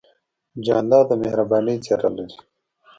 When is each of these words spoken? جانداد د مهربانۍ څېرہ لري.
جانداد 0.65 1.05
د 1.09 1.11
مهربانۍ 1.23 1.75
څېرہ 1.85 2.09
لري. 2.17 2.37